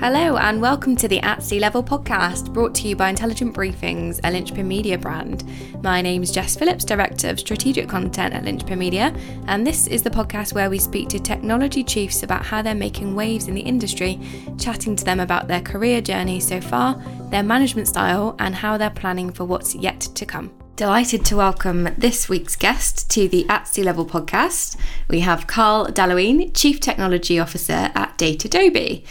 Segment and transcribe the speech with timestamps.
[0.00, 4.18] Hello, and welcome to the At Sea Level podcast, brought to you by Intelligent Briefings,
[4.24, 5.44] a Linchpin Media brand.
[5.82, 9.14] My name is Jess Phillips, Director of Strategic Content at Linchpin Media,
[9.46, 13.14] and this is the podcast where we speak to technology chiefs about how they're making
[13.14, 14.18] waves in the industry,
[14.58, 16.94] chatting to them about their career journey so far,
[17.28, 20.50] their management style, and how they're planning for what's yet to come.
[20.76, 24.78] Delighted to welcome this week's guest to the At Sea Level podcast.
[25.08, 29.04] We have Carl D'Halluin, Chief Technology Officer at Datadobi.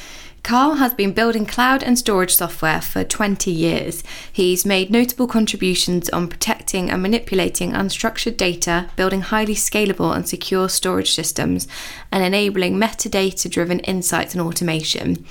[0.44, 4.04] Carl has been building cloud and storage software for 20 years.
[4.32, 10.70] He's made notable contributions on protecting and manipulating unstructured data, building highly scalable and secure
[10.70, 11.68] storage systems,
[12.12, 15.26] and enabling metadata driven insights and automation.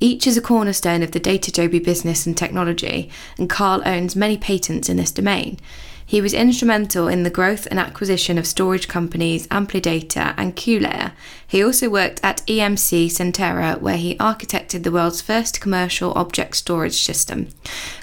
[0.00, 4.88] Each is a cornerstone of the Datadobi business and technology, and Carl owns many patents
[4.88, 5.58] in this domain.
[6.08, 11.12] He was instrumental in the growth and acquisition of storage companies Amplidata and QLayer.
[11.46, 17.02] He also worked at EMC Centera, where he architected the world's first commercial object storage
[17.02, 17.48] system.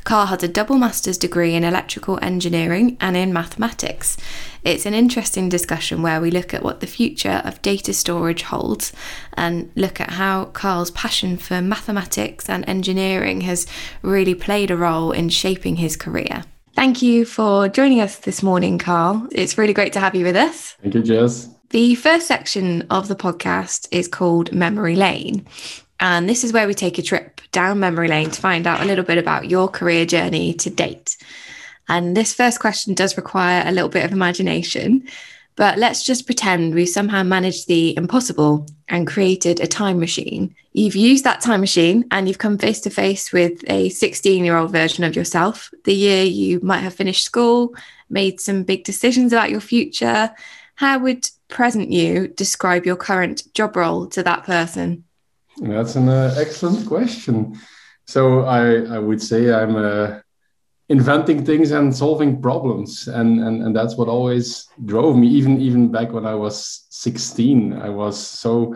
[0.03, 4.17] Carl has a double master's degree in electrical engineering and in mathematics.
[4.63, 8.93] It's an interesting discussion where we look at what the future of data storage holds
[9.33, 13.65] and look at how Carl's passion for mathematics and engineering has
[14.03, 16.43] really played a role in shaping his career.
[16.75, 19.27] Thank you for joining us this morning, Carl.
[19.31, 20.75] It's really great to have you with us.
[20.81, 21.49] Thank you, Jess.
[21.69, 25.47] The first section of the podcast is called Memory Lane.
[26.01, 28.85] And this is where we take a trip down memory lane to find out a
[28.85, 31.15] little bit about your career journey to date.
[31.87, 35.07] And this first question does require a little bit of imagination.
[35.55, 40.53] But let's just pretend we've somehow managed the impossible and created a time machine.
[40.73, 44.57] You've used that time machine and you've come face to face with a 16 year
[44.57, 47.73] old version of yourself, the year you might have finished school,
[48.09, 50.31] made some big decisions about your future.
[50.75, 55.05] How would present you describe your current job role to that person?
[55.61, 57.57] That's an uh, excellent question.
[58.05, 60.21] So I, I would say I'm a
[60.89, 63.07] inventing things and solving problems.
[63.07, 65.27] And, and and that's what always drove me.
[65.27, 68.75] Even even back when i was 16 i was so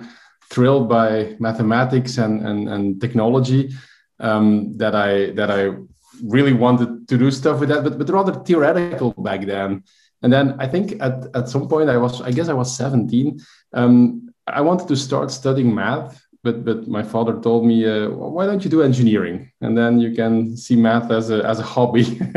[0.52, 3.72] thrilled by mathematics and and, and technology
[4.20, 5.76] um, that i that i
[6.24, 9.84] really wanted to do stuff with that but, but rather theoretical back then.
[10.22, 13.40] And then i think at, at some point i was i guess i was 17
[13.74, 18.46] um, i wanted to start studying math but but my father told me, uh, why
[18.46, 19.52] don't you do engineering?
[19.62, 22.20] And then you can see math as a as a hobby.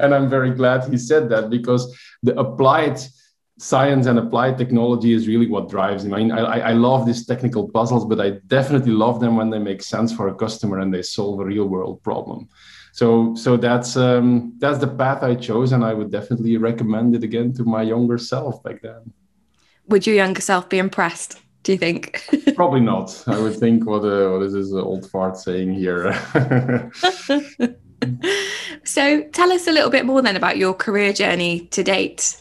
[0.00, 2.98] and I'm very glad he said that because the applied
[3.58, 6.12] science and applied technology is really what drives me.
[6.12, 9.60] I mean, I, I love these technical puzzles, but I definitely love them when they
[9.60, 12.48] make sense for a customer and they solve a real world problem.
[12.92, 17.24] So so that's um, that's the path I chose, and I would definitely recommend it
[17.24, 19.12] again to my younger self back then.
[19.88, 21.43] Would your younger self be impressed?
[21.64, 22.22] Do you think?
[22.54, 23.24] Probably not.
[23.26, 26.12] I would think what uh, what is this old fart saying here?
[28.84, 32.40] so tell us a little bit more then about your career journey to date.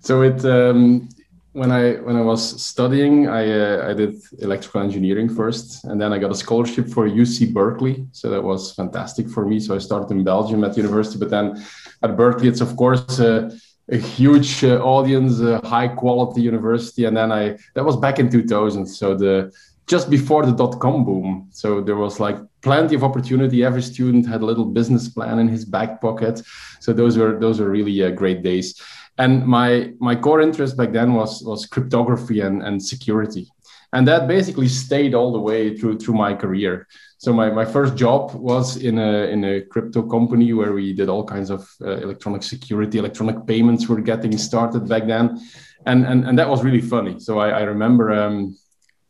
[0.00, 1.08] So it um,
[1.52, 6.14] when I when I was studying, I uh, I did electrical engineering first, and then
[6.14, 8.06] I got a scholarship for UC Berkeley.
[8.12, 9.60] So that was fantastic for me.
[9.60, 11.62] So I started in Belgium at university, but then
[12.02, 13.20] at Berkeley, it's of course.
[13.20, 13.50] Uh,
[13.90, 18.30] a huge uh, audience, a high quality university, and then I that was back in
[18.30, 18.86] 2000.
[18.86, 19.52] So the
[19.86, 21.48] just before the dot com boom.
[21.50, 23.64] So there was like plenty of opportunity.
[23.64, 26.42] Every student had a little business plan in his back pocket.
[26.80, 28.80] So those were those were really uh, great days.
[29.16, 33.48] And my my core interest back then was was cryptography and, and security.
[33.94, 36.86] And that basically stayed all the way through through my career
[37.18, 41.08] so my, my first job was in a in a crypto company where we did
[41.08, 45.40] all kinds of uh, electronic security electronic payments were getting started back then.
[45.84, 47.18] And and, and that was really funny.
[47.18, 48.56] So i, I remember um,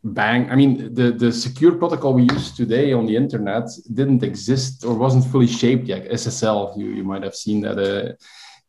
[0.05, 4.85] bang i mean the the secure protocol we use today on the internet didn't exist
[4.85, 6.09] or wasn't fully shaped yet.
[6.11, 8.13] Ssl you, you might have seen that uh,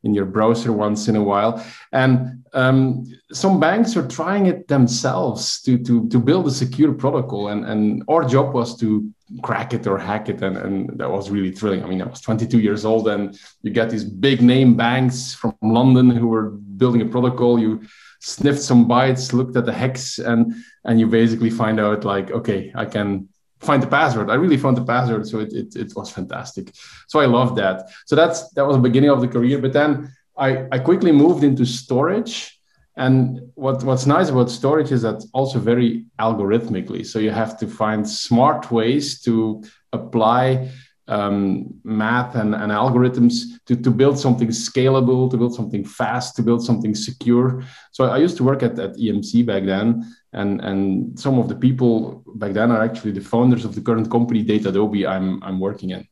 [0.03, 1.63] in your browser once in a while.
[1.91, 7.49] And um, some banks are trying it themselves to, to, to build a secure protocol.
[7.49, 9.09] And, and our job was to
[9.43, 10.41] crack it or hack it.
[10.41, 11.83] And, and that was really thrilling.
[11.83, 15.55] I mean, I was 22 years old and you get these big name banks from
[15.61, 17.59] London who were building a protocol.
[17.59, 17.81] You
[18.19, 20.53] sniffed some bytes, looked at the hex, and,
[20.85, 23.29] and you basically find out like, okay, I can
[23.59, 24.29] find the password.
[24.29, 26.71] I really found the password, so it, it, it was fantastic.
[27.07, 27.89] So I loved that.
[28.05, 29.59] So that's that was the beginning of the career.
[29.59, 32.55] But then I, I quickly moved into storage.
[32.95, 37.05] And what, what's nice about storage is that also very algorithmically.
[37.05, 39.63] So you have to find smart ways to
[39.93, 40.69] apply
[41.09, 43.33] um, math and, and algorithms
[43.65, 47.63] to, to build something scalable, to build something fast, to build something secure.
[47.91, 51.55] So I used to work at, at EMC back then, and, and some of the
[51.55, 55.89] people back then are actually the founders of the current company Datadobi I'm, I'm working
[55.89, 56.07] in.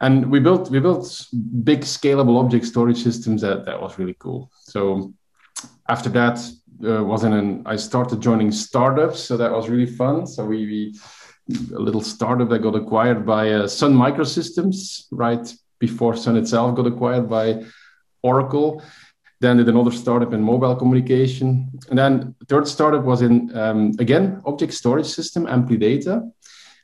[0.00, 1.28] And we built we built
[1.62, 4.50] big scalable object storage systems that, that was really cool.
[4.62, 5.14] So
[5.88, 6.38] after that
[6.84, 10.26] uh, was in an I started joining startups, so that was really fun.
[10.26, 10.94] So we, we
[11.48, 16.86] a little startup that got acquired by uh, Sun Microsystems right before Sun itself got
[16.86, 17.64] acquired by
[18.22, 18.82] Oracle.
[19.40, 23.92] Then did another startup in mobile communication, and then the third startup was in um,
[23.98, 26.30] again object storage system, Amplidata.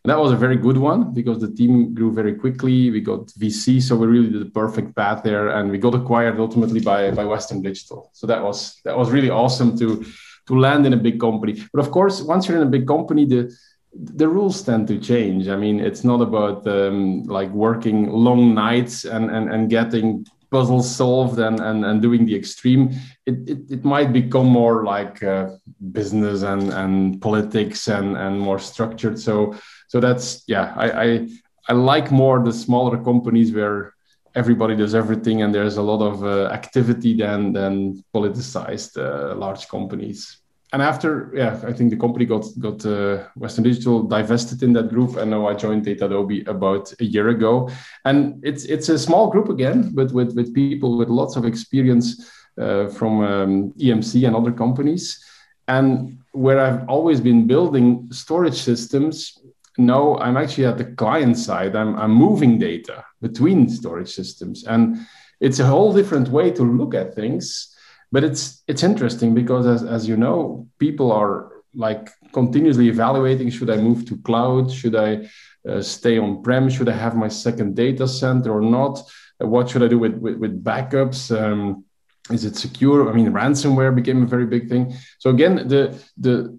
[0.05, 2.91] And that was a very good one because the team grew very quickly.
[2.91, 6.41] We got VC, so we really did the perfect path there, and we got acquired
[6.41, 8.11] ultimately by, by Western Digital.
[8.13, 10.05] So that was that was really awesome to
[10.49, 11.63] to land in a big company.
[11.73, 13.55] But of course, once you're in a big company, the
[13.93, 15.49] the rules tend to change.
[15.49, 20.95] I mean, it's not about um, like working long nights and, and, and getting puzzles
[20.95, 22.91] solved and, and, and doing the extreme.
[23.27, 25.51] It, it, it might become more like uh,
[25.93, 29.19] business and, and politics and, and more structured.
[29.19, 29.55] So,
[29.89, 31.29] so that's, yeah, I, I,
[31.69, 33.95] I like more the smaller companies where
[34.35, 39.69] everybody does everything and there's a lot of uh, activity than, than politicized uh, large
[39.69, 40.41] companies
[40.73, 44.91] and after, yeah, I think the company got got uh, Western Digital divested in that
[44.91, 47.71] group, and now I joined Datadobi about a year ago.
[48.05, 52.31] And it's it's a small group again, but with with people with lots of experience
[52.59, 55.25] uh, from um, EMC and other companies.
[55.69, 59.39] And where I've always been building storage systems,
[59.79, 61.77] now I'm actually at the client side.
[61.77, 64.99] I'm I'm moving data between storage systems, and
[65.41, 67.75] it's a whole different way to look at things
[68.13, 73.71] but it's it's interesting because as, as you know people are like continuously evaluating should
[73.71, 74.71] i move to cloud?
[74.71, 75.29] Should i
[75.69, 78.99] uh, stay on prem should i have my second data center or not?
[79.43, 81.21] Uh, what should i do with with, with backups?
[81.39, 81.85] Um,
[82.31, 83.09] is it secure?
[83.09, 84.95] I mean ransomware became a very big thing.
[85.19, 85.83] So again the
[86.17, 86.59] the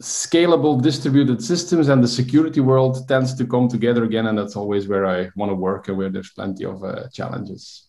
[0.00, 4.86] scalable distributed systems and the security world tends to come together again and that's always
[4.86, 7.88] where i want to work and where there's plenty of uh, challenges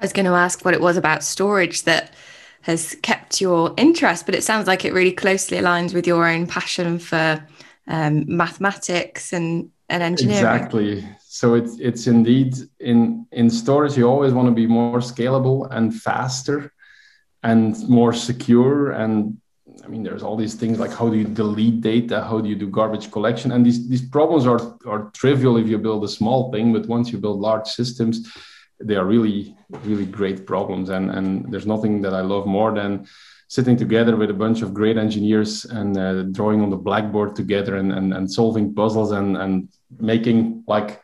[0.00, 2.14] I was going to ask what it was about storage that
[2.62, 6.46] has kept your interest, but it sounds like it really closely aligns with your own
[6.46, 7.46] passion for
[7.86, 10.38] um, mathematics and, and engineering.
[10.38, 11.08] Exactly.
[11.20, 13.96] So it's it's indeed in in storage.
[13.96, 16.72] You always want to be more scalable and faster,
[17.42, 18.92] and more secure.
[18.92, 19.38] And
[19.84, 22.22] I mean, there's all these things like how do you delete data?
[22.22, 23.52] How do you do garbage collection?
[23.52, 27.10] And these these problems are are trivial if you build a small thing, but once
[27.12, 28.30] you build large systems,
[28.80, 30.90] they are really really great problems.
[30.90, 33.06] And and there's nothing that i love more than
[33.48, 37.76] sitting together with a bunch of great engineers and uh, drawing on the blackboard together
[37.76, 39.68] and, and and solving puzzles and and
[39.98, 41.00] making like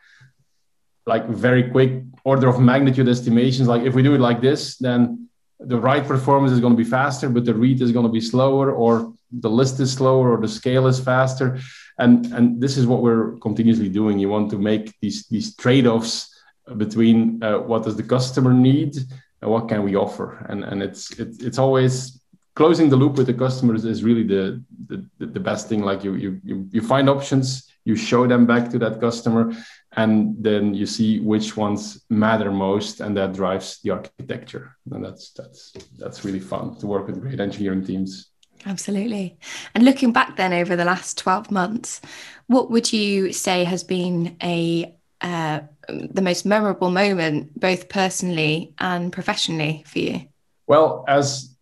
[1.06, 3.68] like very quick order of magnitude estimations.
[3.68, 6.90] Like if we do it like this then the write performance is going to be
[6.98, 10.40] faster but the read is going to be slower or the list is slower or
[10.40, 11.58] the scale is faster.
[11.98, 14.18] And and this is what we're continuously doing.
[14.18, 16.35] You want to make these these trade-offs
[16.76, 18.96] between uh, what does the customer need
[19.42, 20.44] and what can we offer?
[20.48, 22.20] And and it's it's, it's always
[22.54, 25.82] closing the loop with the customers is really the, the the best thing.
[25.82, 29.54] Like you you you find options you show them back to that customer
[29.96, 34.76] and then you see which ones matter most and that drives the architecture.
[34.90, 38.30] And that's that's that's really fun to work with great engineering teams.
[38.66, 39.38] Absolutely.
[39.74, 42.00] And looking back then over the last 12 months
[42.48, 49.12] what would you say has been a uh, the most memorable moment, both personally and
[49.12, 50.20] professionally, for you?
[50.66, 51.56] Well, as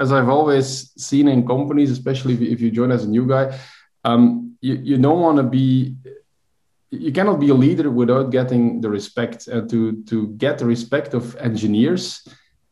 [0.00, 3.56] as I've always seen in companies, especially if you join as a new guy,
[4.04, 5.96] um, you, you don't want to be
[6.90, 11.14] you cannot be a leader without getting the respect and to to get the respect
[11.14, 12.26] of engineers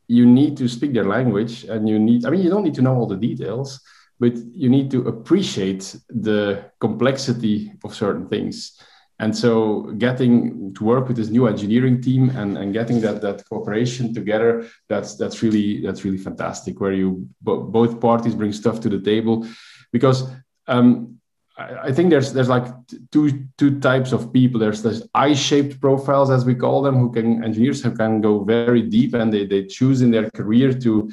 [0.08, 2.82] you need to speak their language and you need i mean you don't need to
[2.82, 3.80] know all the details
[4.18, 8.78] but you need to appreciate the complexity of certain things
[9.20, 13.44] and so getting to work with this new engineering team and, and getting that that
[13.48, 18.80] cooperation together that's that's really that's really fantastic where you bo- both parties bring stuff
[18.80, 19.46] to the table.
[19.92, 20.18] Because
[20.66, 21.18] um,
[21.58, 22.66] I, think there's there's like
[23.12, 24.58] two two types of people.
[24.58, 28.80] There's there's i-shaped profiles as we call them who can engineers who can go very
[28.80, 31.10] deep and they, they choose in their career to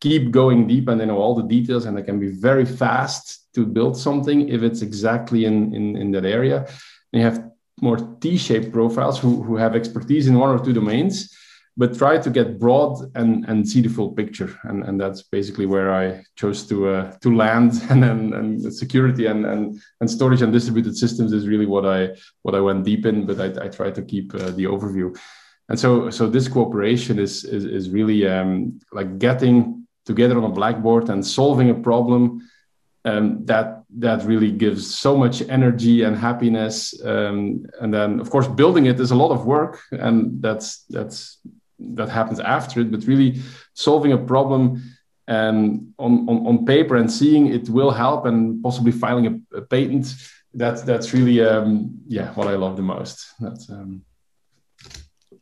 [0.00, 3.52] keep going deep and they know all the details and they can be very fast
[3.54, 6.68] to build something if it's exactly in in, in that area
[7.12, 7.50] you have
[7.80, 11.34] more T-shaped profiles who, who have expertise in one or two domains,
[11.76, 14.58] but try to get broad and and see the full picture.
[14.64, 17.72] And and that's basically where i chose to uh, to land.
[17.90, 22.10] And then and security and and and storage and distributed systems is really what i
[22.42, 25.16] what i went deep in but i, I try to keep uh, the overview.
[25.68, 30.54] And so so this cooperation is is, is really um, like getting together on a
[30.60, 32.40] blackboard and solving a problem
[33.04, 38.48] um, that that really gives so much energy and happiness um, and then of course
[38.48, 41.38] building it is a lot of work and that's that's
[41.78, 43.40] that happens after it, but really
[43.74, 44.82] solving a problem
[45.26, 49.62] and on, on, on paper and seeing it will help and possibly filing a, a
[49.62, 50.14] patent.
[50.54, 53.26] That's that's really um, yeah what I love the most.
[53.38, 54.02] That's um,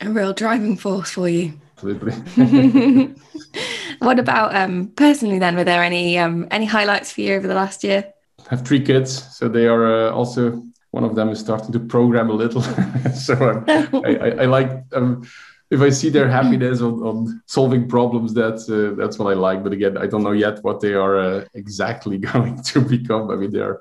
[0.01, 1.55] a real driving force for you.
[1.77, 2.15] Absolutely.
[3.99, 5.57] what about um, personally then?
[5.57, 8.12] Were there any um, any highlights for you over the last year?
[8.41, 11.81] I have three kids, so they are uh, also one of them is starting to
[11.81, 12.62] program a little.
[13.15, 15.26] so um, I, I, I, like um,
[15.71, 19.62] if I see their happiness on, on solving problems, that's uh, that's what I like.
[19.62, 23.31] But again, I don't know yet what they are uh, exactly going to become.
[23.31, 23.81] I mean, they are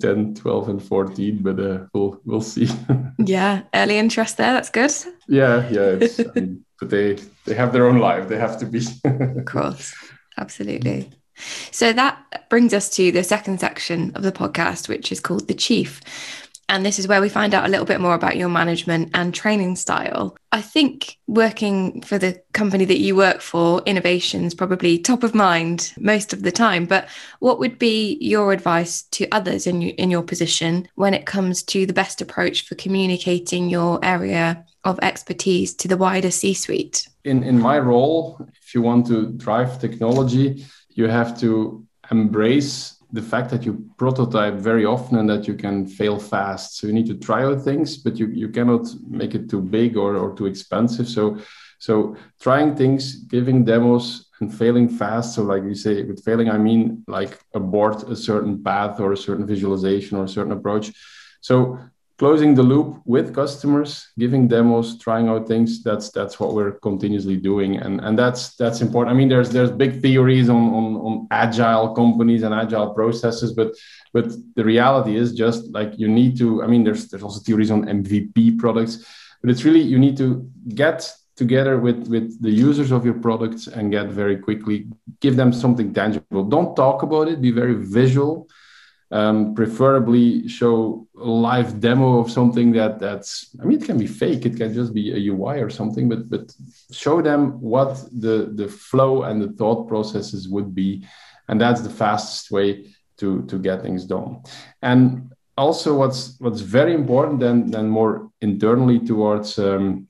[0.00, 2.68] 10, 12, and 14, but uh, we'll we'll see.
[3.18, 4.52] yeah, early interest there.
[4.52, 4.92] That's good.
[5.28, 6.08] Yeah, yeah.
[6.82, 8.26] But they they have their own life.
[8.26, 8.84] They have to be.
[9.04, 9.94] of course,
[10.36, 11.10] absolutely.
[11.70, 15.54] So that brings us to the second section of the podcast, which is called the
[15.54, 16.00] Chief.
[16.68, 19.32] And this is where we find out a little bit more about your management and
[19.32, 20.36] training style.
[20.50, 25.92] I think working for the company that you work for, innovation's probably top of mind
[26.00, 26.86] most of the time.
[26.86, 27.08] But
[27.38, 31.86] what would be your advice to others in, in your position when it comes to
[31.86, 37.08] the best approach for communicating your area of expertise to the wider C suite?
[37.24, 43.22] In, in my role, if you want to drive technology, you have to embrace the
[43.22, 46.78] fact that you prototype very often and that you can fail fast.
[46.78, 49.96] So you need to try out things, but you, you cannot make it too big
[49.96, 51.08] or, or too expensive.
[51.08, 51.38] So
[51.82, 55.34] so trying things, giving demos and failing fast.
[55.34, 59.16] So like you say, with failing, I mean like abort a certain path or a
[59.16, 60.92] certain visualization or a certain approach.
[61.40, 61.80] So
[62.22, 65.82] closing the loop with customers giving demos trying out things.
[65.82, 67.70] That's that's what we're continuously doing.
[67.84, 69.10] And and that's that's important.
[69.12, 73.70] I mean there's there's big theories on on, on agile companies and agile processes but
[74.14, 74.26] but
[74.58, 77.80] the reality is just like you need to i mean there's there's also theories on
[78.00, 78.94] mvp products
[79.40, 80.28] but it's really you need to
[80.82, 80.98] get
[81.42, 84.76] together with with the users of your products and get very quickly
[85.24, 86.44] give them something tangible.
[86.56, 87.40] Don't talk about it.
[87.40, 88.48] Be very visual
[89.12, 94.06] um, preferably show a live demo of something that that's i mean it can be
[94.06, 94.46] fake.
[94.46, 96.52] It can just be a ui or something but but
[96.90, 101.06] show them what the the flow and the thought processes would be.
[101.48, 104.42] And that's the fastest way to to get things done.
[104.80, 110.08] And also what's what's very important then then more internally towards um,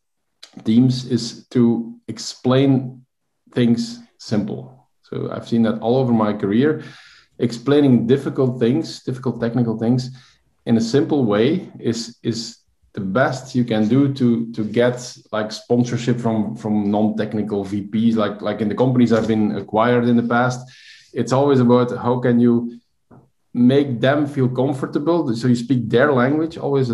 [0.65, 3.05] teams is to explain
[3.51, 4.89] things simple.
[5.03, 6.85] So i've seen that all over my career
[7.43, 10.11] explaining difficult things, difficult technical things,
[10.65, 12.59] in a simple way is is
[12.95, 14.97] the best you can do to to get
[15.33, 20.17] like sponsorship from from non-technical VPs like like in the companies I've been acquired in
[20.17, 20.61] the past.
[21.13, 22.81] It's always about how can you
[23.53, 26.89] make them feel comfortable so you speak their language always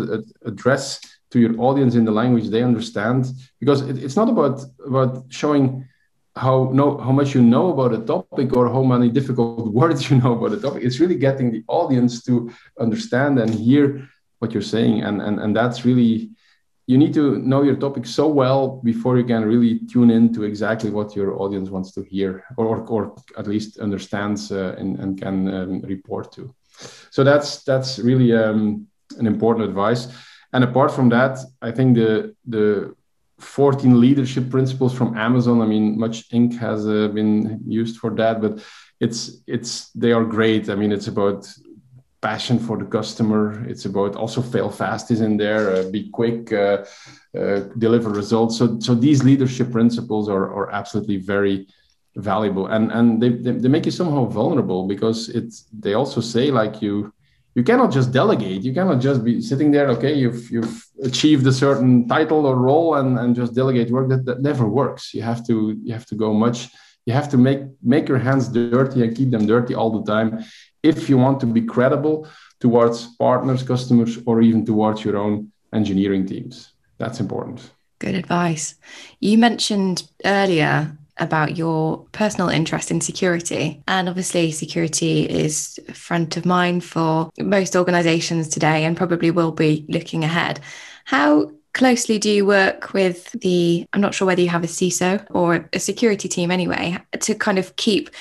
[0.51, 0.99] address
[1.31, 5.87] to your audience in the language they understand because it, it's not about about showing
[6.39, 10.17] how know how much you know about a topic or how many difficult words you
[10.17, 10.83] know about a topic.
[10.83, 15.03] It's really getting the audience to understand and hear what you're saying.
[15.03, 16.31] And and, and that's really
[16.87, 20.43] you need to know your topic so well before you can really tune in to
[20.43, 24.99] exactly what your audience wants to hear or, or, or at least understands uh, and,
[24.99, 26.51] and can um, report to.
[27.11, 28.87] So that's that's really um,
[29.19, 30.07] an important advice.
[30.51, 32.95] And apart from that i think the the
[33.39, 35.61] 14 leadership principles from Amazon.
[35.61, 38.63] I mean, much ink has uh, been used for that, but
[38.99, 40.69] it's it's they are great.
[40.69, 41.47] I mean, it's about
[42.21, 43.65] passion for the customer.
[43.67, 46.85] It's about also fail fast is in there, uh, be quick, uh,
[47.37, 48.57] uh, deliver results.
[48.57, 51.67] So so these leadership principles are are absolutely very
[52.15, 56.51] valuable, and and they, they, they make you somehow vulnerable because it's they also say
[56.51, 57.13] like you
[57.55, 61.51] you cannot just delegate you cannot just be sitting there okay you've you've achieved a
[61.51, 65.45] certain title or role and, and just delegate work that, that never works you have
[65.45, 66.69] to you have to go much
[67.05, 70.43] you have to make make your hands dirty and keep them dirty all the time
[70.83, 72.27] if you want to be credible
[72.59, 78.75] towards partners customers or even towards your own engineering teams that's important good advice
[79.19, 83.83] you mentioned earlier about your personal interest in security.
[83.87, 89.85] And obviously, security is front of mind for most organizations today and probably will be
[89.89, 90.59] looking ahead.
[91.09, 95.25] How closely do you work with the, I'm not sure whether you have a CISO
[95.31, 98.11] or a security team anyway, to kind of keep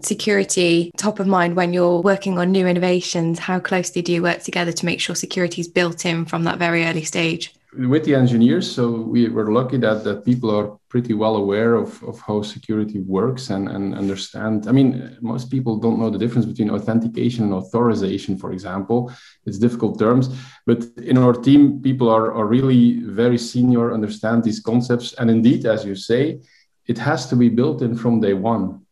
[0.00, 3.40] security top of mind when you're working on new innovations?
[3.40, 6.60] How closely do you work together to make sure security is built in from that
[6.60, 7.52] very early stage?
[7.78, 12.02] With the engineers, so we were lucky that, that people are pretty well aware of,
[12.04, 14.66] of how security works and, and understand.
[14.66, 19.12] I mean, most people don't know the difference between authentication and authorization, for example.
[19.44, 24.60] It's difficult terms, but in our team, people are, are really very senior, understand these
[24.60, 25.12] concepts.
[25.14, 26.40] And indeed, as you say,
[26.86, 28.86] it has to be built in from day one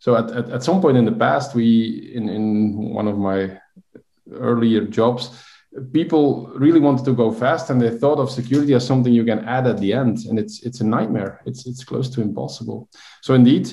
[0.00, 3.58] so at, at, at some point in the past we in, in one of my
[4.32, 5.30] earlier jobs
[5.92, 9.44] people really wanted to go fast and they thought of security as something you can
[9.44, 11.40] add at the end and it's it's a nightmare.
[11.46, 12.88] It's it's close to impossible.
[13.22, 13.72] So indeed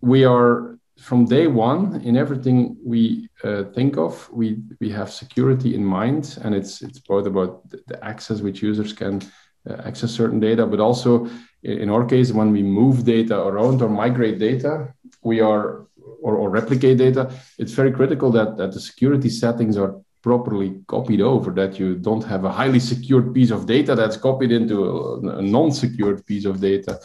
[0.00, 5.74] we are from day one in everything we uh, think of we we have security
[5.74, 9.22] in mind and it's it's both about the, access which users can
[9.68, 11.26] uh, access certain data but also
[11.62, 14.92] in our case when we move data around or migrate data
[15.22, 15.86] we are
[16.22, 21.20] or, or replicate data, it's very critical that, that the security settings are properly copied
[21.20, 25.38] over, that you don't have a highly secured piece of data that's copied into a,
[25.38, 26.98] a non-secured piece of data.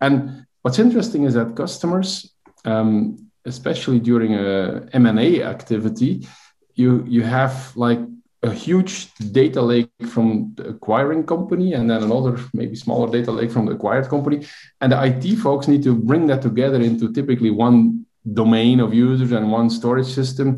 [0.00, 6.26] And what's interesting is that customers, um, especially during a M&A activity,
[6.74, 8.00] you, you have like
[8.44, 13.50] a huge data lake from the acquiring company and then another maybe smaller data lake
[13.50, 14.46] from the acquired company
[14.80, 19.32] and the IT folks need to bring that together into typically one domain of users
[19.32, 20.56] and one storage system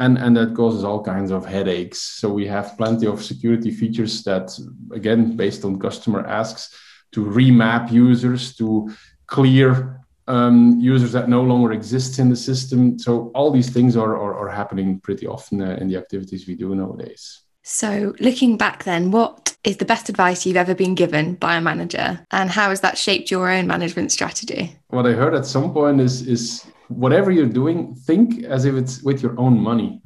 [0.00, 4.22] and and that causes all kinds of headaches so we have plenty of security features
[4.22, 4.56] that
[4.92, 6.74] again based on customer asks
[7.12, 8.90] to remap users to
[9.26, 12.98] clear um, users that no longer exist in the system.
[12.98, 16.54] So all these things are, are, are happening pretty often uh, in the activities we
[16.54, 17.40] do nowadays.
[17.62, 21.60] So looking back then, what is the best advice you've ever been given by a
[21.60, 24.76] manager and how has that shaped your own management strategy?
[24.88, 29.02] What I heard at some point is, is whatever you're doing, think as if it's
[29.02, 30.02] with your own money.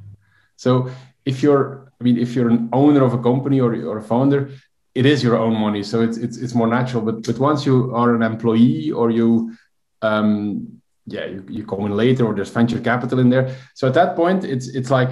[0.57, 0.91] So
[1.25, 4.51] if you're, I mean, if you're an owner of a company or, or a founder,
[4.95, 5.83] it is your own money.
[5.83, 7.03] So it's, it's, it's more natural.
[7.03, 9.53] But, but once you are an employee or you
[10.03, 13.57] um, yeah, you, you come in later or there's venture capital in there.
[13.75, 15.11] So at that point, it's it's like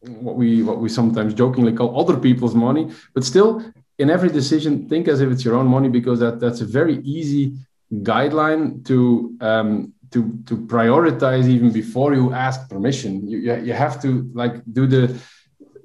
[0.00, 3.62] what we what we sometimes jokingly call other people's money, but still
[3.98, 6.98] in every decision, think as if it's your own money because that that's a very
[7.02, 7.54] easy
[7.92, 13.28] guideline to um, to to prioritize even before you ask permission.
[13.28, 15.04] You you have to like do the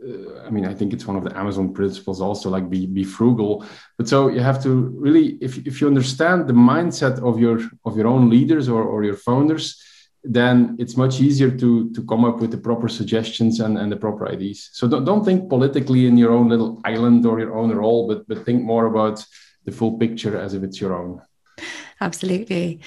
[0.06, 3.04] uh, I mean, I think it's one of the Amazon principles also, like be be
[3.04, 3.66] frugal.
[3.98, 4.70] But so you have to
[5.06, 9.04] really, if if you understand the mindset of your of your own leaders or, or
[9.04, 9.82] your founders,
[10.24, 13.98] then it's much easier to to come up with the proper suggestions and, and the
[13.98, 14.70] proper ideas.
[14.74, 18.28] So don't, don't think politically in your own little island or your own role, but
[18.28, 19.26] but think more about
[19.66, 21.22] the full picture as if it's your own.
[22.02, 22.82] Absolutely.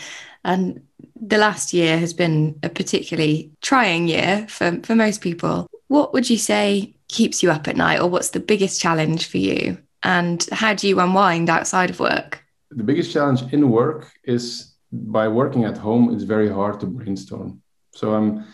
[0.48, 0.80] And
[1.20, 5.68] the last year has been a particularly trying year for, for most people.
[5.88, 9.36] What would you say keeps you up at night, or what's the biggest challenge for
[9.36, 9.76] you?
[10.02, 12.42] And how do you unwind outside of work?
[12.70, 17.60] The biggest challenge in work is by working at home, it's very hard to brainstorm.
[17.94, 18.46] So I'm,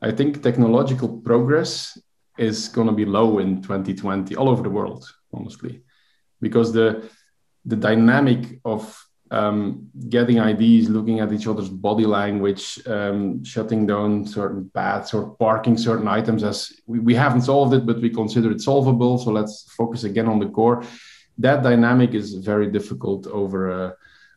[0.00, 1.98] I think technological progress
[2.38, 5.04] is going to be low in 2020 all over the world,
[5.34, 5.82] honestly,
[6.40, 7.10] because the
[7.66, 8.82] the dynamic of
[9.34, 15.30] um, getting IDs, looking at each other's body language, um, shutting down certain paths or
[15.46, 19.18] parking certain items as we, we haven't solved it, but we consider it solvable.
[19.18, 20.84] So let's focus again on the core.
[21.38, 23.90] That dynamic is very difficult over uh,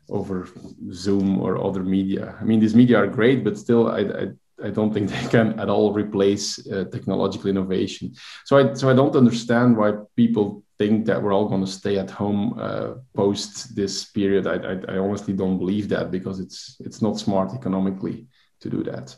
[0.09, 0.47] over
[0.91, 2.35] Zoom or other media.
[2.41, 4.25] I mean, these media are great, but still, I, I
[4.67, 8.15] I don't think they can at all replace uh, technological innovation.
[8.45, 11.97] So I so I don't understand why people think that we're all going to stay
[11.97, 14.45] at home uh, post this period.
[14.47, 18.27] I, I, I, honestly don't believe that because it's it's not smart economically
[18.61, 19.15] to do that.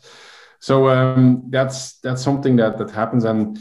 [0.60, 3.58] So um, that's that's something that that happens and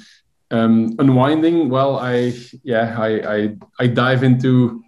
[0.51, 1.69] um, unwinding.
[1.69, 2.33] Well, I
[2.63, 4.83] yeah I I, I dive into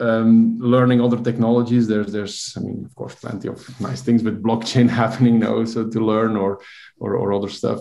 [0.00, 1.88] um, learning other technologies.
[1.88, 5.88] There's there's I mean of course plenty of nice things with blockchain happening now, so
[5.88, 6.60] to learn or
[6.98, 7.80] or, or other stuff.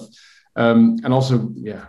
[0.56, 1.86] Um, and also yeah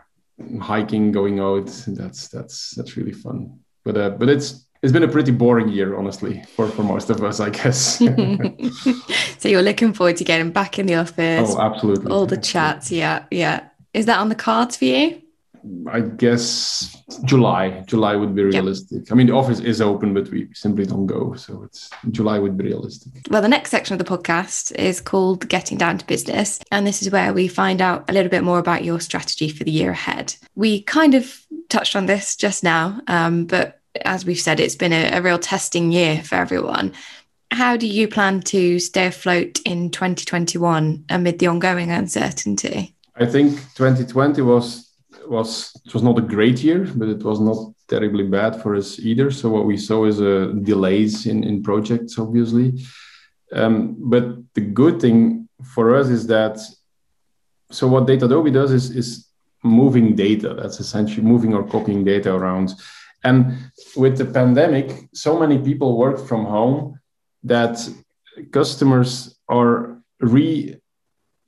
[0.61, 1.66] hiking, going out.
[1.87, 3.61] That's that's that's really fun.
[3.85, 7.22] But uh, but it's it's been a pretty boring year, honestly, for, for most of
[7.22, 7.98] us, I guess.
[9.38, 11.55] so you're looking forward to getting back in the office.
[11.55, 12.11] Oh, absolutely.
[12.11, 13.68] All the chats, yeah, yeah.
[13.94, 15.21] Is that on the cards for you?
[15.90, 17.85] I guess July.
[17.87, 19.01] July would be realistic.
[19.03, 19.12] Yep.
[19.12, 21.35] I mean, the office is open, but we simply don't go.
[21.35, 23.12] So it's July would be realistic.
[23.31, 26.59] Well, the next section of the podcast is called Getting Down to Business.
[26.70, 29.64] And this is where we find out a little bit more about your strategy for
[29.64, 30.35] the year ahead.
[30.55, 34.92] We kind of touched on this just now, um, but as we've said, it's been
[34.92, 36.92] a, a real testing year for everyone.
[37.51, 42.94] How do you plan to stay afloat in 2021 amid the ongoing uncertainty?
[43.14, 44.91] I think 2020 was
[45.28, 48.98] was it was not a great year, but it was not terribly bad for us
[48.98, 49.30] either.
[49.30, 52.82] So what we saw is uh, delays in in projects, obviously.
[53.52, 56.58] Um, but the good thing for us is that
[57.70, 58.26] so what Data.
[58.26, 59.28] Datadobi does is is
[59.62, 60.54] moving data.
[60.54, 62.74] That's essentially moving or copying data around.
[63.24, 66.98] And with the pandemic, so many people worked from home
[67.44, 67.78] that
[68.50, 70.76] customers are re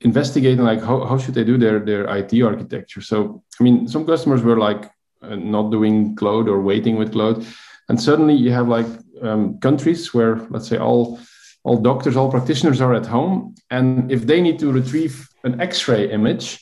[0.01, 3.01] investigating like how, how should they do their their IT architecture.
[3.01, 7.45] So I mean, some customers were like uh, not doing cloud or waiting with cloud,
[7.89, 8.87] and suddenly you have like
[9.21, 11.19] um, countries where let's say all
[11.63, 16.11] all doctors, all practitioners are at home, and if they need to retrieve an X-ray
[16.11, 16.59] image,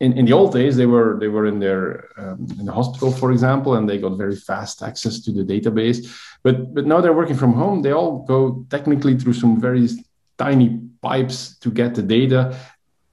[0.00, 3.10] in, in the old days they were they were in their um, in the hospital
[3.10, 5.98] for example and they got very fast access to the database.
[6.42, 7.82] But but now they're working from home.
[7.82, 9.88] They all go technically through some very
[10.38, 12.40] tiny pipes to get the data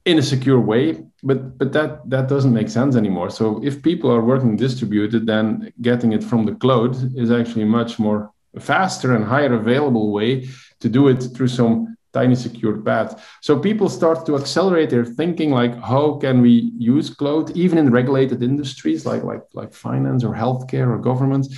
[0.04, 0.84] in a secure way
[1.28, 5.72] but but that that doesn't make sense anymore so if people are working distributed then
[5.88, 8.20] getting it from the cloud is actually much more
[8.58, 10.46] faster and higher available way
[10.80, 13.10] to do it through some tiny secured path.
[13.42, 17.90] So people start to accelerate their thinking like how can we use cloud even in
[17.90, 21.48] regulated industries like like like finance or healthcare or governments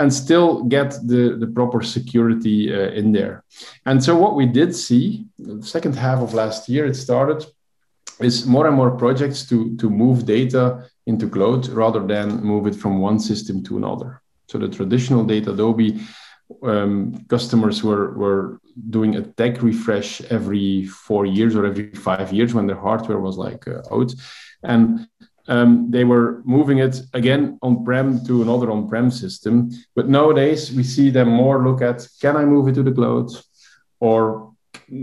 [0.00, 3.44] and still get the, the proper security uh, in there.
[3.84, 7.44] And so what we did see, the second half of last year it started
[8.18, 10.64] is more and more projects to to move data
[11.06, 14.22] into cloud rather than move it from one system to another.
[14.48, 15.90] So the traditional Datadobi
[16.62, 18.60] um, customers were, were
[18.96, 23.36] doing a tech refresh every four years or every five years when their hardware was
[23.36, 24.12] like uh, out.
[24.62, 25.08] And
[25.50, 29.70] um, they were moving it again on prem to another on prem system.
[29.96, 33.30] But nowadays, we see them more look at can I move it to the cloud?
[33.98, 34.52] Or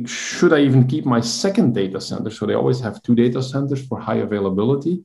[0.05, 2.31] should I even keep my second data center?
[2.31, 5.03] So they always have two data centers for high availability.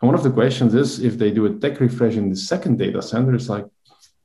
[0.00, 2.76] And one of the questions is if they do a tech refresh in the second
[2.76, 3.66] data center, it's like,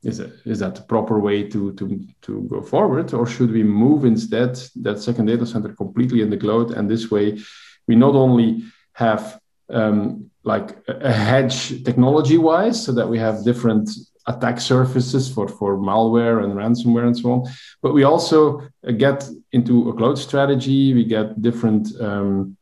[0.02, 3.14] is, it, is that the proper way to, to, to go forward?
[3.14, 6.72] Or should we move instead that second data center completely in the cloud?
[6.72, 7.38] And this way,
[7.86, 13.90] we not only have um, like a hedge technology wise, so that we have different
[14.26, 17.44] attack surfaces for, for malware and ransomware and so on,
[17.82, 18.62] but we also
[18.96, 21.88] get into a cloud strategy, we get different.
[22.00, 22.56] Um,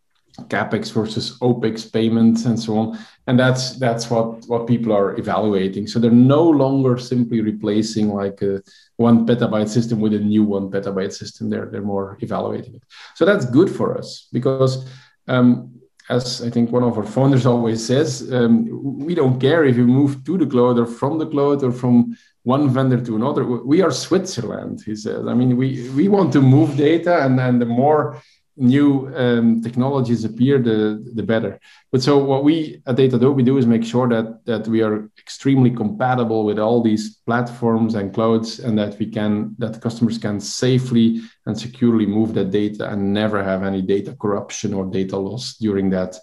[0.47, 2.99] capex versus opex payments and so on.
[3.27, 5.87] And that's that's what what people are evaluating.
[5.87, 8.63] So they're no longer simply replacing like a
[8.97, 11.51] one petabyte system with a new one petabyte system.
[11.51, 12.83] They're they're more evaluating it.
[13.17, 14.87] So that's good for us because
[15.27, 15.78] um,
[16.09, 19.87] as I think one of our founders always says, um, we don't care if you
[19.87, 23.45] move to the cloud or from the cloud or from one vendor to another.
[23.45, 25.27] We are Switzerland, he says.
[25.27, 28.23] I mean, we, we want to move data, and, and the more
[28.59, 31.59] new um, technologies appear, the, the better.
[31.93, 35.71] But so what we at Datadobi do is make sure that that we are extremely
[35.71, 41.23] compatible with all these platforms and clouds, and that we can that customers can safely
[41.47, 45.91] and securely move that data and never have any data corruption or data loss during
[45.91, 46.17] that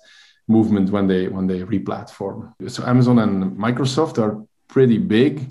[0.47, 2.53] movement when they when they replatform.
[2.67, 5.47] So Amazon and Microsoft are pretty big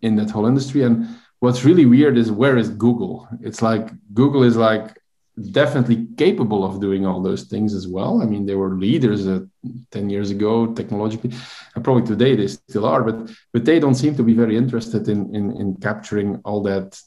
[0.00, 1.08] in that whole industry, and
[1.40, 3.28] what's really weird is where is Google?
[3.40, 4.96] It's like Google is like
[5.50, 8.20] definitely capable of doing all those things as well.
[8.22, 9.40] I mean, they were leaders uh,
[9.90, 11.32] 10 years ago technologically,
[11.74, 15.08] and probably today they still are, but but they don't seem to be very interested
[15.08, 17.00] in in, in capturing all that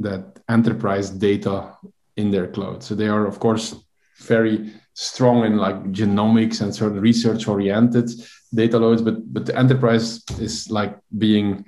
[0.00, 1.72] that enterprise data
[2.16, 2.82] in their cloud.
[2.82, 3.74] So they are, of course,
[4.18, 8.10] very strong in like genomics and of research oriented
[8.54, 11.64] data loads, but but the enterprise is like being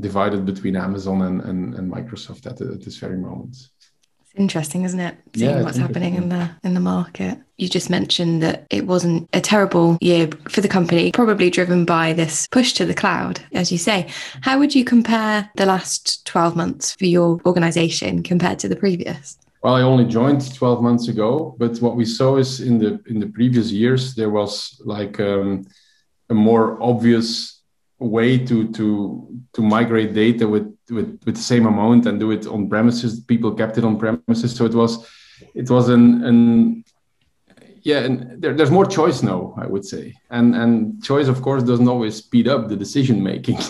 [0.00, 3.54] divided between Amazon and, and, and Microsoft at, at this very moment
[4.34, 5.16] interesting, isn't it?
[5.34, 7.38] Seeing yeah, what's happening in the in the market.
[7.56, 12.12] You just mentioned that it wasn't a terrible year for the company, probably driven by
[12.12, 14.08] this push to the cloud, as you say.
[14.40, 19.38] How would you compare the last 12 months for your organization compared to the previous?
[19.62, 23.20] Well, I only joined 12 months ago, but what we saw is in the in
[23.20, 25.64] the previous years there was like um,
[26.30, 27.61] a more obvious
[28.02, 32.46] way to to to migrate data with with with the same amount and do it
[32.46, 33.20] on premises.
[33.20, 34.54] People kept it on premises.
[34.54, 35.06] So it was
[35.54, 36.84] it was an an
[37.84, 40.14] yeah and there, there's more choice now i would say.
[40.30, 43.58] And and choice of course doesn't always speed up the decision making.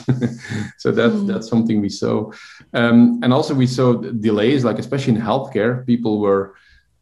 [0.78, 1.26] So that's mm.
[1.28, 2.32] that's something we saw.
[2.74, 3.94] Um, and also we saw
[4.28, 6.54] delays like especially in healthcare people were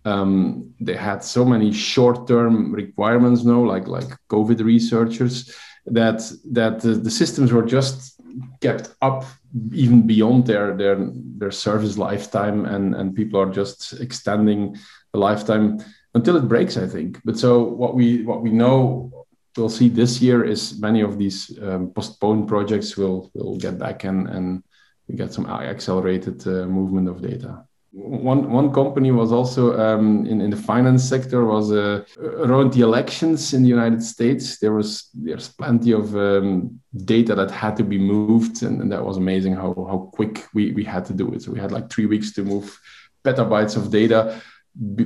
[0.04, 5.54] um, they had so many short-term requirements now like like covid researchers
[5.86, 8.20] that that the, the systems were just
[8.60, 9.24] kept up
[9.72, 10.96] even beyond their their
[11.38, 14.76] their service lifetime and and people are just extending
[15.12, 15.78] the lifetime
[16.14, 17.20] until it breaks i think.
[17.24, 21.58] But so what we what we know we'll see this year is many of these
[21.60, 24.62] um, postponed projects will will get back and and
[25.08, 30.40] we get some accelerated uh, movement of data one one company was also um, in
[30.40, 34.58] in the finance sector was uh, around the elections in the United States.
[34.58, 39.04] There was there's plenty of um, data that had to be moved, and, and, that
[39.04, 41.42] was amazing how how quick we we had to do it.
[41.42, 42.78] So we had like three weeks to move
[43.24, 44.40] petabytes of data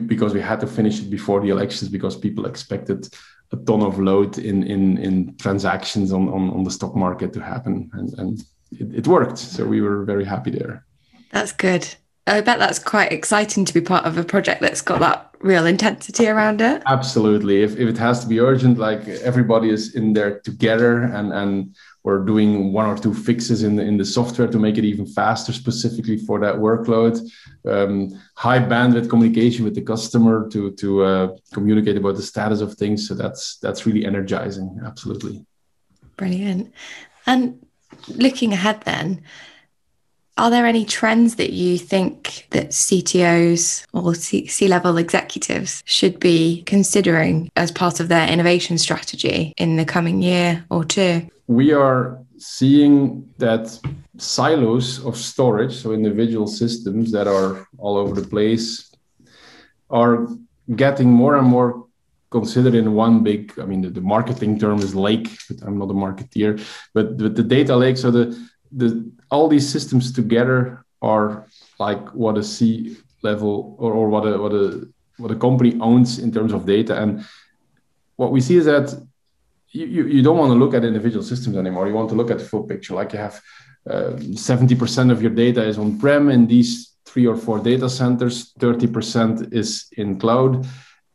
[0.06, 3.08] because we had to finish it before the elections because people expected
[3.52, 7.40] a ton of load in in in transactions on on, on the stock market to
[7.40, 8.40] happen, and and
[8.72, 9.38] it, it worked.
[9.38, 10.84] So we were very happy there.
[11.30, 11.96] That's good.
[12.26, 15.66] I bet that's quite exciting to be part of a project that's got that real
[15.66, 16.82] intensity around it.
[16.86, 17.62] Absolutely.
[17.62, 21.76] If, if it has to be urgent, like everybody is in there together and, and
[22.02, 25.06] we're doing one or two fixes in the, in the software to make it even
[25.06, 27.20] faster, specifically for that workload.
[27.68, 32.74] Um, high bandwidth communication with the customer to, to uh, communicate about the status of
[32.74, 33.06] things.
[33.06, 34.80] So that's, that's really energizing.
[34.84, 35.44] Absolutely.
[36.16, 36.72] Brilliant.
[37.26, 37.66] And
[38.08, 39.24] looking ahead then,
[40.36, 46.62] are there any trends that you think that CTOs or C level executives should be
[46.66, 51.28] considering as part of their innovation strategy in the coming year or two?
[51.46, 53.78] We are seeing that
[54.16, 58.92] silos of storage, so individual systems that are all over the place,
[59.90, 60.26] are
[60.74, 61.86] getting more and more
[62.30, 65.88] considered in one big i mean the, the marketing term is lake but i'm not
[65.88, 66.50] a marketeer
[66.92, 68.26] but, but the data lake so the
[68.76, 71.46] the all these systems together are
[71.78, 76.18] like what a C level or, or what a what a what a company owns
[76.18, 77.00] in terms of data.
[77.00, 77.24] And
[78.16, 78.94] what we see is that
[79.70, 81.88] you, you, don't want to look at individual systems anymore.
[81.88, 82.94] You want to look at the full picture.
[82.94, 83.40] Like you have
[83.90, 88.52] uh, 70% of your data is on prem in these three or four data centers,
[88.54, 90.66] 30% is in cloud.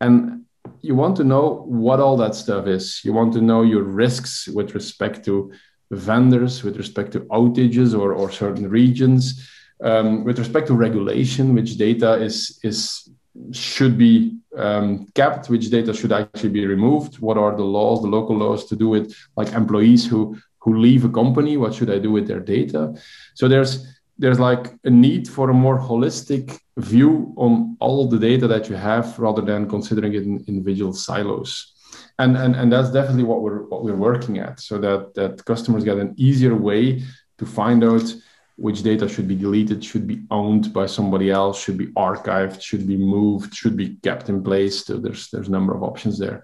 [0.02, 0.46] And
[0.82, 3.02] you want to know what all that stuff is.
[3.04, 5.52] You want to know your risks with respect to
[5.92, 9.50] vendors with respect to outages or, or certain regions.
[9.82, 13.10] Um, with respect to regulation, which data is, is
[13.52, 18.08] should be um, kept, which data should actually be removed, what are the laws, the
[18.08, 22.00] local laws to do with like employees who who leave a company, what should I
[22.00, 22.94] do with their data?
[23.36, 28.48] So there's there's like a need for a more holistic view on all the data
[28.48, 31.74] that you have rather than considering it in individual silos
[32.20, 35.84] and, and and that's definitely what we're what we're working at so that that customers
[35.84, 37.02] get an easier way
[37.38, 38.14] to find out
[38.58, 42.86] which data should be deleted should be owned by somebody else should be archived should
[42.86, 44.86] be moved should be kept in place.
[44.86, 46.44] So there's there's a number of options there.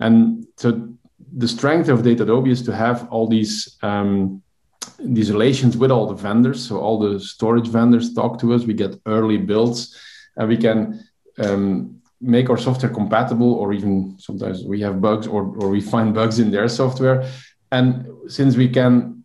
[0.00, 0.88] And so
[1.36, 4.42] the strength of datadobi is to have all these um,
[4.98, 6.66] these relations with all the vendors.
[6.66, 8.64] So all the storage vendors talk to us.
[8.64, 9.94] We get early builds
[10.36, 11.04] and we can
[11.38, 16.14] um, make our software compatible or even sometimes we have bugs or, or we find
[16.20, 17.28] bugs in their software.
[17.72, 19.24] And since we can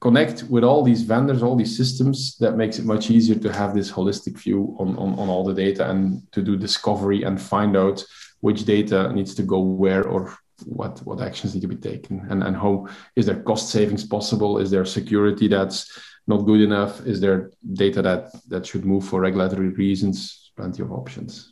[0.00, 3.72] connect with all these vendors all these systems that makes it much easier to have
[3.72, 7.76] this holistic view on, on, on all the data and to do discovery and find
[7.76, 8.04] out
[8.40, 12.26] which data needs to go where or what what actions need to be taken.
[12.30, 14.58] And, and how is there cost savings possible?
[14.58, 15.78] Is there security that's
[16.26, 17.04] not good enough?
[17.06, 20.50] Is there data that that should move for regulatory reasons?
[20.56, 21.51] Plenty of options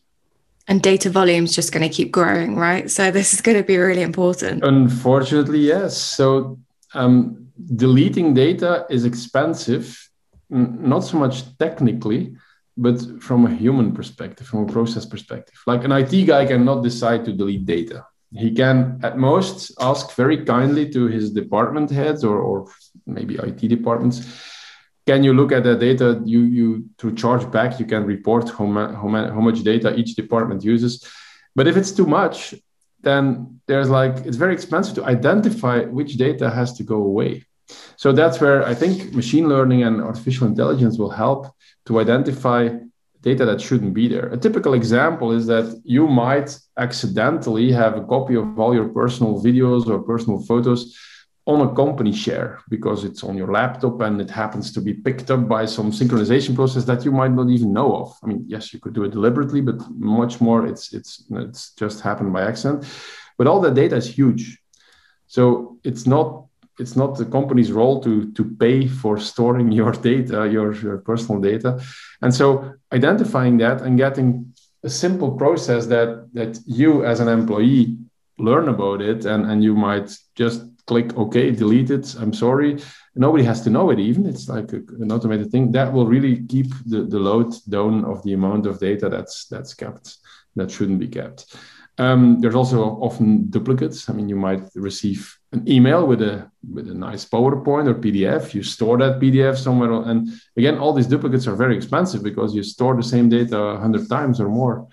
[0.70, 2.88] and data volume is just going to keep growing, right?
[2.88, 4.62] So this is going to be really important.
[4.62, 5.98] Unfortunately, yes.
[5.98, 6.61] So
[6.94, 9.85] um, deleting data is expensive,
[10.48, 12.37] not so much technically,
[12.76, 15.59] but from a human perspective, from a process perspective.
[15.66, 18.06] Like an IT guy cannot decide to delete data.
[18.33, 22.70] He can at most ask very kindly to his department heads or, or
[23.06, 24.18] maybe IT departments
[25.11, 26.68] can you look at the data you you
[27.01, 30.61] to charge back you can report how, ma- how, ma- how much data each department
[30.75, 30.92] uses.
[31.57, 32.38] But if it's too much
[33.09, 33.25] then
[33.68, 37.33] there's like it's very expensive to identify which data has to go away.
[38.03, 41.40] So that's where i think machine learning and artificial intelligence will help
[41.87, 42.61] to identify
[43.29, 44.27] data that shouldn't be there.
[44.37, 46.49] A typical example is that you might
[46.87, 50.81] accidentally have a copy of all your personal videos or personal photos
[51.50, 55.30] on a company share because it's on your laptop and it happens to be picked
[55.30, 58.16] up by some synchronization process that you might not even know of.
[58.22, 62.00] I mean, yes, you could do it deliberately, but much more it's it's it's just
[62.00, 62.84] happened by accident.
[63.36, 64.58] But all that data is huge.
[65.26, 66.46] So it's not
[66.78, 71.40] it's not the company's role to to pay for storing your data, your, your personal
[71.40, 71.80] data.
[72.22, 77.96] And so identifying that and getting a simple process that that you as an employee
[78.38, 82.07] learn about it and, and you might just click OK, delete it.
[82.20, 82.70] I'm sorry.
[83.14, 84.26] Nobody has to know it even.
[84.26, 88.22] It's like a, an automated thing that will really keep the, the load down of
[88.24, 90.07] the amount of data that's that's kept
[90.57, 91.38] that shouldn't be kept.
[91.98, 94.09] Um, there's also often duplicates.
[94.09, 95.20] I mean, you might receive
[95.53, 98.53] an email with a with a nice PowerPoint or PDF.
[98.55, 100.29] You store that PDF somewhere, and
[100.61, 104.40] again, all these duplicates are very expensive because you store the same data hundred times
[104.40, 104.88] or more.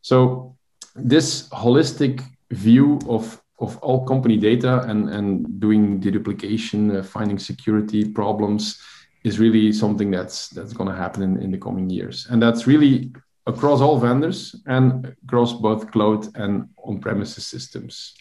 [0.00, 0.56] So,
[0.96, 2.14] this holistic
[2.50, 3.24] view of
[3.58, 8.80] of all company data and and doing deduplication, uh, finding security problems
[9.24, 12.66] is really something that's that's going to happen in, in the coming years, and that's
[12.66, 13.12] really
[13.46, 18.14] across all vendors and across both cloud and on-premises systems.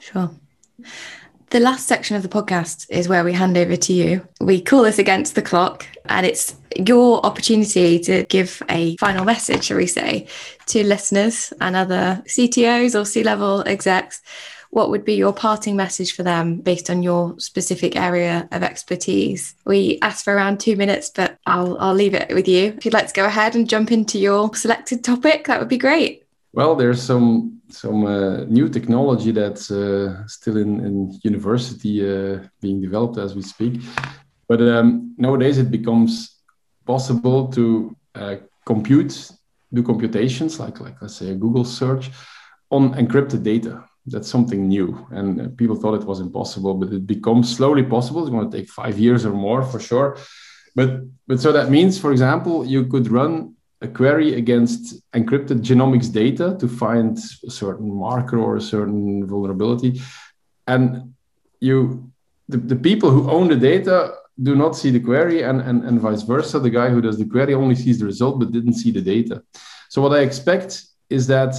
[0.00, 0.30] Sure.
[1.50, 4.28] The last section of the podcast is where we hand over to you.
[4.38, 9.64] We call this Against the Clock, and it's your opportunity to give a final message,
[9.64, 10.26] shall we say,
[10.66, 14.20] to listeners and other CTOs or C level execs
[14.70, 19.54] what would be your parting message for them based on your specific area of expertise?
[19.64, 22.74] We asked for around two minutes, but I'll, I'll leave it with you.
[22.76, 25.78] If you'd like to go ahead and jump into your selected topic, that would be
[25.78, 26.27] great.
[26.52, 32.80] Well, there's some some uh, new technology that's uh, still in, in university uh, being
[32.80, 33.82] developed as we speak.
[34.48, 36.40] But um, nowadays it becomes
[36.86, 39.30] possible to uh, compute,
[39.72, 42.10] do computations like like let's say a Google search
[42.70, 43.84] on encrypted data.
[44.06, 48.22] That's something new and uh, people thought it was impossible but it becomes slowly possible.
[48.22, 50.16] It's going to take five years or more for sure.
[50.74, 56.12] But but so that means for example you could run a query against encrypted genomics
[56.12, 60.00] data to find a certain marker or a certain vulnerability.
[60.66, 61.14] And
[61.60, 62.10] you
[62.48, 66.00] the, the people who own the data do not see the query and, and, and
[66.00, 66.58] vice versa.
[66.58, 69.42] The guy who does the query only sees the result but didn't see the data.
[69.88, 71.54] So what i expect is that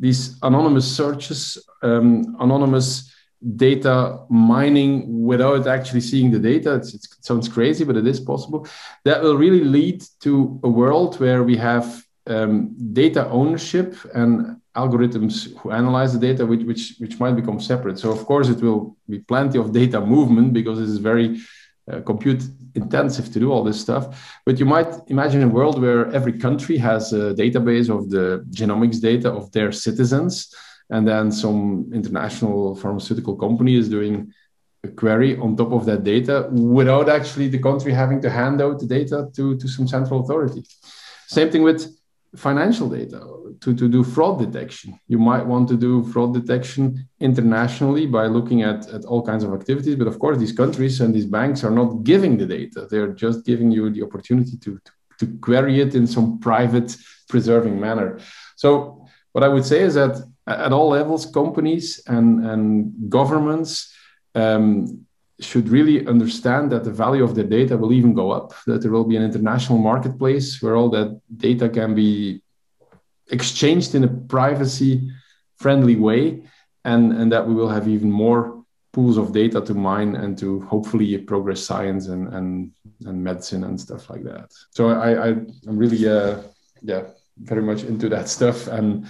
[0.00, 3.12] these anonymous searches, um, anonymous
[3.56, 6.74] data mining without actually seeing the data.
[6.74, 8.66] It's, it sounds crazy, but it is possible.
[9.04, 15.56] That will really lead to a world where we have um, data ownership and algorithms
[15.58, 17.98] who analyze the data, which, which, which might become separate.
[17.98, 21.40] So, of course, it will be plenty of data movement because this is very
[21.90, 22.42] uh, compute
[22.74, 24.04] intensive to do all this stuff.
[24.44, 29.00] But you might imagine a world where every country has a database of the genomics
[29.00, 30.54] data of their citizens,
[30.90, 34.32] and then some international pharmaceutical company is doing
[34.84, 38.78] a query on top of that data without actually the country having to hand out
[38.78, 40.64] the data to, to some central authority.
[41.26, 41.94] Same thing with
[42.36, 43.20] financial data
[43.60, 44.98] to, to do fraud detection.
[45.08, 49.52] You might want to do fraud detection internationally by looking at, at all kinds of
[49.52, 49.96] activities.
[49.96, 52.86] But of course, these countries and these banks are not giving the data.
[52.90, 56.96] They're just giving you the opportunity to, to, to query it in some private
[57.28, 58.18] preserving manner.
[58.56, 63.92] So what I would say is that at all levels, companies and, and governments
[64.34, 65.04] um,
[65.40, 68.90] should really understand that the value of the data will even go up, that there
[68.90, 72.42] will be an international marketplace where all that data can be
[73.30, 75.10] exchanged in a privacy
[75.56, 76.42] friendly way,
[76.84, 80.60] and, and that we will have even more pools of data to mine and to
[80.62, 82.72] hopefully progress science and, and,
[83.04, 84.50] and medicine and stuff like that.
[84.70, 86.40] So I, I, am really, uh,
[86.80, 87.02] yeah,
[87.36, 88.66] very much into that stuff.
[88.66, 89.06] And,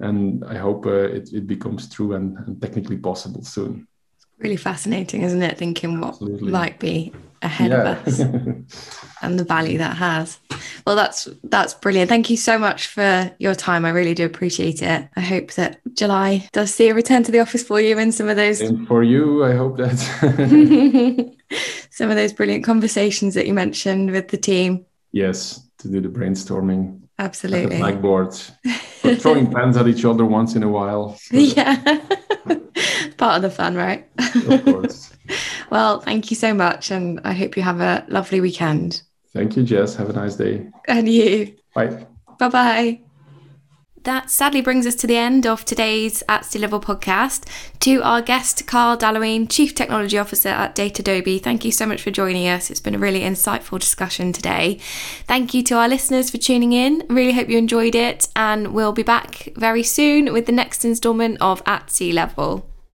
[0.00, 3.86] and I hope uh, it, it becomes true and, and technically possible soon.
[4.38, 5.58] Really fascinating, isn't it?
[5.58, 6.50] Thinking what Absolutely.
[6.50, 7.92] might be ahead yeah.
[7.92, 8.20] of us
[9.22, 10.38] and the value that has.
[10.86, 12.08] Well, that's that's brilliant.
[12.08, 13.84] Thank you so much for your time.
[13.84, 15.08] I really do appreciate it.
[15.14, 18.28] I hope that July does see a return to the office for you and some
[18.28, 18.60] of those.
[18.60, 19.98] And for you, I hope that
[21.90, 24.86] some of those brilliant conversations that you mentioned with the team.
[25.12, 27.00] Yes, to do the brainstorming.
[27.20, 27.78] Absolutely.
[27.78, 28.34] blackboard,
[29.18, 31.16] throwing pens at each other once in a while.
[31.16, 31.36] So.
[31.36, 32.00] Yeah
[33.16, 34.08] part of the fun, right?
[34.48, 35.12] Of course.
[35.70, 36.90] well, thank you so much.
[36.90, 39.02] And I hope you have a lovely weekend.
[39.32, 39.94] Thank you, Jess.
[39.96, 40.68] Have a nice day.
[40.88, 41.54] And you.
[41.74, 42.06] Bye.
[42.38, 43.00] Bye bye.
[44.04, 47.46] That sadly brings us to the end of today's At Sea Level podcast.
[47.80, 52.10] To our guest, Carl D'Halluin, Chief Technology Officer at Datadobi, thank you so much for
[52.10, 52.70] joining us.
[52.70, 54.78] It's been a really insightful discussion today.
[55.26, 57.04] Thank you to our listeners for tuning in.
[57.10, 61.36] Really hope you enjoyed it, and we'll be back very soon with the next instalment
[61.42, 62.69] of At Sea Level.